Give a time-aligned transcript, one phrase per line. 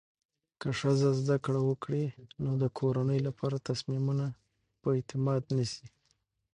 [0.59, 2.05] که ښځه زده کړه وکړي،
[2.43, 4.25] نو د کورنۍ لپاره تصمیمونه
[4.81, 5.87] په اعتماد نیسي.